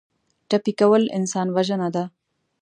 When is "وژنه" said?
1.55-1.89